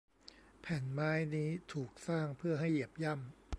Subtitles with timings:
[0.59, 3.29] แผ่นไม้นี้ถูกสร้างเพื่อให้เหยียบย่ำ